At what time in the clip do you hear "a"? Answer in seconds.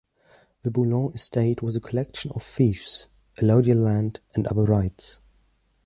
1.75-1.79